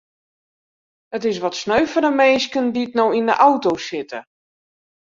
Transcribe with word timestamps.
It 1.15 1.23
is 1.29 1.41
wat 1.43 1.59
sneu 1.61 1.83
foar 1.91 2.03
de 2.05 2.11
minsken 2.21 2.65
dy't 2.75 2.95
no 2.97 3.05
yn 3.17 3.29
de 3.29 3.35
auto 3.47 3.71
sitte. 3.87 4.19